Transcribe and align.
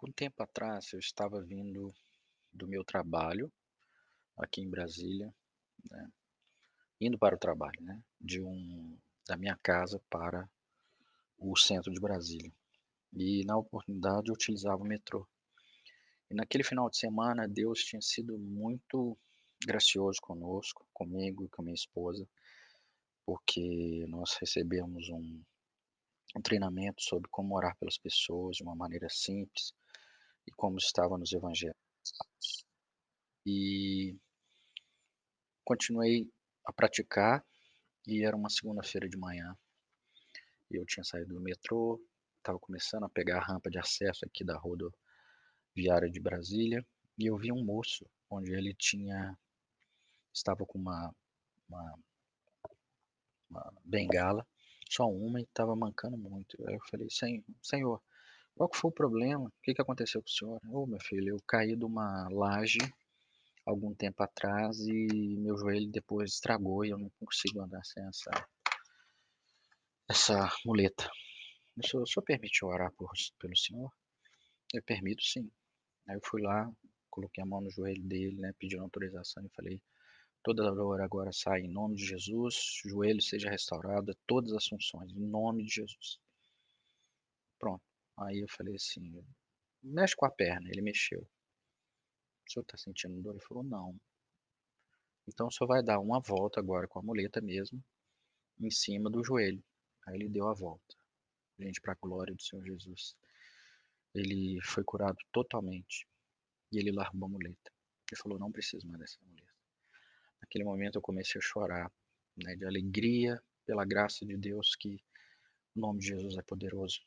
Algum 0.00 0.12
tempo 0.14 0.42
atrás, 0.42 0.94
eu 0.94 0.98
estava 0.98 1.42
vindo 1.42 1.92
do 2.50 2.66
meu 2.66 2.82
trabalho, 2.82 3.52
aqui 4.34 4.62
em 4.62 4.70
Brasília, 4.70 5.30
né, 5.90 6.10
indo 6.98 7.18
para 7.18 7.36
o 7.36 7.38
trabalho, 7.38 7.78
né, 7.82 8.02
de 8.18 8.40
um 8.40 8.98
da 9.28 9.36
minha 9.36 9.54
casa 9.62 10.00
para 10.08 10.48
o 11.36 11.54
centro 11.54 11.92
de 11.92 12.00
Brasília. 12.00 12.50
E 13.12 13.44
na 13.44 13.58
oportunidade 13.58 14.28
eu 14.28 14.34
utilizava 14.34 14.82
o 14.82 14.86
metrô. 14.86 15.28
E 16.30 16.34
naquele 16.34 16.64
final 16.64 16.88
de 16.88 16.96
semana, 16.96 17.46
Deus 17.46 17.84
tinha 17.84 18.00
sido 18.00 18.38
muito 18.38 19.18
gracioso 19.66 20.18
conosco, 20.22 20.88
comigo 20.94 21.44
e 21.44 21.48
com 21.50 21.62
minha 21.62 21.74
esposa, 21.74 22.26
porque 23.26 24.06
nós 24.08 24.34
recebemos 24.40 25.10
um 25.10 25.42
um 26.36 26.40
treinamento 26.40 27.02
sobre 27.02 27.28
como 27.28 27.56
orar 27.56 27.76
pelas 27.76 27.98
pessoas 27.98 28.56
de 28.56 28.62
uma 28.62 28.76
maneira 28.76 29.08
simples 29.10 29.74
e 30.46 30.50
como 30.52 30.78
estava 30.78 31.16
nos 31.18 31.32
evangelhos. 31.32 31.76
E 33.46 34.16
continuei 35.64 36.30
a 36.66 36.72
praticar 36.72 37.44
e 38.06 38.24
era 38.24 38.36
uma 38.36 38.50
segunda-feira 38.50 39.08
de 39.08 39.16
manhã. 39.16 39.56
Eu 40.70 40.84
tinha 40.86 41.04
saído 41.04 41.34
do 41.34 41.40
metrô, 41.40 42.00
estava 42.38 42.58
começando 42.58 43.04
a 43.04 43.08
pegar 43.08 43.38
a 43.38 43.44
rampa 43.44 43.70
de 43.70 43.78
acesso 43.78 44.24
aqui 44.24 44.44
da 44.44 44.58
rodoviária 44.58 46.10
de 46.10 46.20
Brasília 46.20 46.86
e 47.18 47.26
eu 47.26 47.36
vi 47.36 47.52
um 47.52 47.64
moço 47.64 48.08
onde 48.30 48.52
ele 48.52 48.74
tinha 48.74 49.36
estava 50.32 50.64
com 50.64 50.78
uma, 50.78 51.14
uma, 51.68 51.98
uma 53.50 53.72
bengala, 53.84 54.46
só 54.88 55.08
uma 55.08 55.40
e 55.40 55.44
estava 55.44 55.74
mancando 55.76 56.16
muito. 56.16 56.56
Aí 56.66 56.74
eu 56.74 56.80
falei, 56.90 57.08
Senhor, 57.62 58.02
qual 58.54 58.68
que 58.68 58.78
foi 58.78 58.90
o 58.90 58.94
problema? 58.94 59.44
O 59.44 59.52
que, 59.62 59.74
que 59.74 59.82
aconteceu 59.82 60.20
com 60.22 60.28
o 60.28 60.30
senhor? 60.30 60.60
Ô, 60.68 60.82
oh, 60.82 60.86
meu 60.86 61.00
filho, 61.00 61.30
eu 61.30 61.42
caí 61.46 61.76
de 61.76 61.84
uma 61.84 62.28
laje 62.30 62.78
algum 63.66 63.94
tempo 63.94 64.22
atrás 64.22 64.78
e 64.80 65.36
meu 65.38 65.56
joelho 65.56 65.90
depois 65.90 66.32
estragou 66.32 66.84
e 66.84 66.90
eu 66.90 66.98
não 66.98 67.10
consigo 67.20 67.60
andar 67.60 67.84
sem 67.84 68.04
essa, 68.06 68.30
essa 70.08 70.52
muleta. 70.64 71.10
O 71.76 71.86
senhor, 71.86 72.02
o 72.02 72.06
senhor 72.06 72.24
permite 72.24 72.64
orar 72.64 72.92
por, 72.92 73.10
pelo 73.38 73.56
senhor? 73.56 73.92
Eu 74.74 74.82
permito 74.82 75.22
sim. 75.22 75.50
Aí 76.08 76.16
eu 76.16 76.20
fui 76.24 76.42
lá, 76.42 76.70
coloquei 77.10 77.42
a 77.42 77.46
mão 77.46 77.60
no 77.60 77.70
joelho 77.70 78.02
dele, 78.02 78.36
né, 78.40 78.52
pedindo 78.58 78.82
autorização 78.82 79.44
e 79.44 79.48
falei, 79.50 79.80
toda 80.42 80.70
dor 80.72 81.00
agora 81.00 81.32
sai 81.32 81.60
em 81.62 81.68
nome 81.68 81.96
de 81.96 82.04
Jesus, 82.04 82.80
joelho 82.84 83.22
seja 83.22 83.50
restaurado, 83.50 84.16
todas 84.26 84.52
as 84.52 84.66
funções, 84.66 85.12
em 85.12 85.26
nome 85.26 85.64
de 85.64 85.74
Jesus. 85.74 86.18
Pronto. 87.58 87.89
Aí 88.20 88.40
eu 88.40 88.48
falei 88.48 88.74
assim, 88.74 89.24
mexe 89.82 90.14
com 90.14 90.26
a 90.26 90.30
perna. 90.30 90.68
Ele 90.68 90.82
mexeu. 90.82 91.20
O 91.20 92.50
senhor 92.50 92.62
está 92.62 92.76
sentindo 92.76 93.20
dor? 93.22 93.32
Ele 93.32 93.44
falou, 93.44 93.64
não. 93.64 93.98
Então 95.26 95.46
o 95.46 95.50
senhor 95.50 95.68
vai 95.68 95.82
dar 95.82 95.98
uma 96.00 96.20
volta 96.20 96.60
agora 96.60 96.86
com 96.86 96.98
a 96.98 97.02
muleta 97.02 97.40
mesmo, 97.40 97.82
em 98.58 98.70
cima 98.70 99.08
do 99.08 99.24
joelho. 99.24 99.64
Aí 100.06 100.16
ele 100.16 100.28
deu 100.28 100.48
a 100.48 100.54
volta. 100.54 100.96
Gente, 101.58 101.80
para 101.80 101.92
a 101.92 101.98
glória 102.00 102.34
do 102.34 102.42
Senhor 102.42 102.64
Jesus. 102.64 103.14
Ele 104.14 104.60
foi 104.62 104.84
curado 104.84 105.18
totalmente. 105.32 106.06
E 106.72 106.78
ele 106.78 106.92
largou 106.92 107.26
a 107.26 107.28
muleta. 107.28 107.72
Ele 108.10 108.20
falou, 108.20 108.38
não 108.38 108.52
preciso 108.52 108.86
mais 108.86 109.00
dessa 109.00 109.18
muleta. 109.22 109.48
Naquele 110.42 110.64
momento 110.64 110.96
eu 110.96 111.02
comecei 111.02 111.38
a 111.38 111.42
chorar, 111.42 111.92
né, 112.36 112.56
de 112.56 112.64
alegria 112.66 113.42
pela 113.64 113.84
graça 113.84 114.26
de 114.26 114.36
Deus 114.36 114.74
que 114.74 115.02
o 115.74 115.80
nome 115.80 116.00
de 116.00 116.08
Jesus 116.08 116.36
é 116.36 116.42
poderoso 116.42 117.00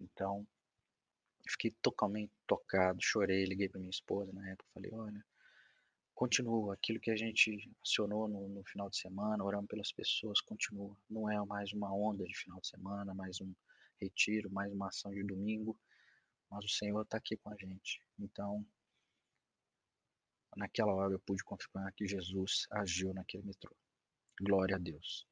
então, 0.00 0.46
fiquei 1.48 1.70
totalmente 1.82 2.32
tocado, 2.46 2.98
chorei, 3.00 3.44
liguei 3.44 3.68
para 3.68 3.80
minha 3.80 3.90
esposa 3.90 4.32
na 4.32 4.48
época, 4.50 4.68
falei, 4.74 4.90
olha, 4.92 5.24
continua, 6.14 6.74
aquilo 6.74 7.00
que 7.00 7.10
a 7.10 7.16
gente 7.16 7.70
acionou 7.82 8.28
no, 8.28 8.48
no, 8.48 8.64
final 8.64 8.90
de 8.90 8.98
semana, 8.98 9.44
orando 9.44 9.68
pelas 9.68 9.92
pessoas, 9.92 10.40
continua. 10.40 10.96
Não 11.08 11.30
é 11.30 11.44
mais 11.46 11.72
uma 11.72 11.94
onda 11.94 12.24
de 12.24 12.36
final 12.36 12.60
de 12.60 12.68
semana, 12.68 13.14
mais 13.14 13.40
um 13.40 13.54
retiro, 14.00 14.50
mais 14.50 14.72
uma 14.72 14.88
ação 14.88 15.12
de 15.12 15.22
domingo, 15.22 15.78
mas 16.50 16.64
o 16.64 16.68
Senhor 16.68 17.02
está 17.02 17.18
aqui 17.18 17.36
com 17.36 17.50
a 17.50 17.56
gente. 17.56 18.02
Então, 18.18 18.66
naquela 20.56 20.92
hora 20.92 21.12
eu 21.12 21.20
pude 21.20 21.44
confirmar 21.44 21.92
que 21.92 22.06
Jesus 22.06 22.66
agiu 22.70 23.14
naquele 23.14 23.44
metrô. 23.44 23.74
Glória 24.40 24.76
a 24.76 24.78
Deus. 24.78 25.26